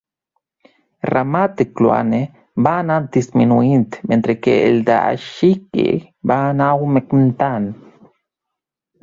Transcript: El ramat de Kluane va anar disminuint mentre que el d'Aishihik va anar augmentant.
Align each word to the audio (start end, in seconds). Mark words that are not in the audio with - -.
El 1.01 1.09
ramat 1.09 1.51
de 1.59 1.65
Kluane 1.79 2.21
va 2.67 2.73
anar 2.85 2.97
disminuint 3.17 3.85
mentre 4.13 4.37
que 4.47 4.57
el 4.71 4.81
d'Aishihik 4.89 6.09
va 6.33 6.41
anar 6.57 6.73
augmentant. 6.81 7.71